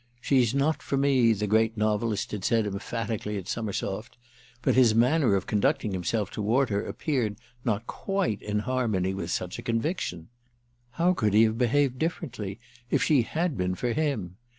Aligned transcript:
"She's 0.19 0.55
not 0.55 0.81
for 0.81 0.97
me!" 0.97 1.31
the 1.31 1.45
great 1.45 1.77
novelist 1.77 2.31
had 2.31 2.43
said 2.43 2.65
emphatically 2.65 3.37
at 3.37 3.47
Summersoft; 3.47 4.17
but 4.63 4.73
his 4.73 4.95
manner 4.95 5.35
of 5.35 5.45
conducting 5.45 5.91
himself 5.91 6.31
toward 6.31 6.71
her 6.71 6.83
appeared 6.83 7.35
not 7.63 7.85
quite 7.85 8.41
in 8.41 8.61
harmony 8.61 9.13
with 9.13 9.29
such 9.29 9.59
a 9.59 9.61
conviction. 9.61 10.29
How 10.93 11.13
could 11.13 11.35
he 11.35 11.43
have 11.43 11.59
behaved 11.59 11.99
differently 11.99 12.59
if 12.89 13.03
she 13.03 13.21
had 13.21 13.55
been 13.55 13.75
for 13.75 13.93
him? 13.93 14.37